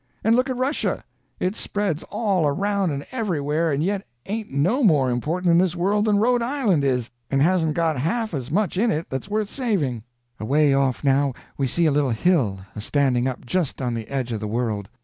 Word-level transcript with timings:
And 0.23 0.35
look 0.35 0.49
at 0.49 0.57
Russia. 0.57 1.03
It 1.39 1.55
spreads 1.55 2.01
all 2.09 2.47
around 2.47 2.89
and 2.89 3.05
everywhere, 3.11 3.71
and 3.71 3.83
yet 3.83 4.03
ain't 4.25 4.49
no 4.49 4.81
more 4.83 5.11
important 5.11 5.51
in 5.51 5.59
this 5.59 5.75
world 5.75 6.05
than 6.05 6.17
Rhode 6.17 6.41
Island 6.41 6.83
is, 6.83 7.11
and 7.29 7.39
hasn't 7.39 7.75
got 7.75 7.99
half 8.01 8.33
as 8.33 8.49
much 8.49 8.77
in 8.77 8.89
it 8.89 9.11
that's 9.11 9.29
worth 9.29 9.47
saving." 9.51 10.01
Away 10.39 10.73
off 10.73 11.03
now 11.03 11.33
we 11.55 11.67
see 11.67 11.85
a 11.85 11.91
little 11.91 12.09
hill, 12.09 12.61
a 12.75 12.81
standing 12.81 13.27
up 13.27 13.45
just 13.45 13.79
on 13.79 13.93
the 13.93 14.07
edge 14.07 14.31
of 14.31 14.39
the 14.39 14.47
world. 14.47 14.89